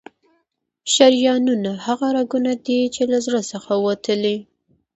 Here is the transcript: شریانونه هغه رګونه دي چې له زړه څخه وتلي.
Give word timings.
شریانونه 0.93 1.71
هغه 1.85 2.07
رګونه 2.17 2.51
دي 2.65 2.79
چې 2.95 3.03
له 3.11 3.17
زړه 3.25 3.41
څخه 3.51 3.71
وتلي. 3.85 4.37